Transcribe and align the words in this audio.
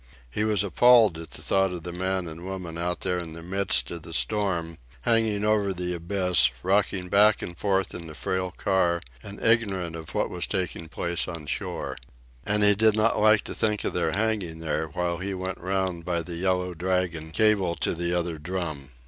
He 0.31 0.43
was 0.43 0.63
appalled 0.63 1.15
at 1.19 1.29
thought 1.29 1.71
of 1.71 1.83
the 1.83 1.91
man 1.91 2.27
and 2.27 2.43
woman 2.43 2.75
out 2.75 3.01
there 3.01 3.19
in 3.19 3.33
the 3.33 3.43
midst 3.43 3.91
of 3.91 4.01
the 4.01 4.13
storm, 4.13 4.79
hanging 5.01 5.45
over 5.45 5.73
the 5.75 5.93
abyss, 5.93 6.49
rocking 6.63 7.07
back 7.07 7.43
and 7.43 7.55
forth 7.55 7.93
in 7.93 8.07
the 8.07 8.15
frail 8.15 8.49
car 8.49 9.03
and 9.21 9.39
ignorant 9.39 9.95
of 9.95 10.15
what 10.15 10.31
was 10.31 10.47
taking 10.47 10.87
place 10.89 11.27
on 11.27 11.45
shore. 11.45 11.97
And 12.43 12.63
he 12.63 12.73
did 12.73 12.95
not 12.95 13.19
like 13.19 13.43
to 13.43 13.53
think 13.53 13.83
of 13.83 13.93
their 13.93 14.13
hanging 14.13 14.57
there 14.57 14.87
while 14.87 15.19
he 15.19 15.35
went 15.35 15.59
round 15.59 16.03
by 16.03 16.23
the 16.23 16.35
Yellow 16.35 16.73
Dragon 16.73 17.29
cable 17.29 17.75
to 17.75 17.93
the 17.93 18.11
other 18.11 18.39
drum. 18.39 18.89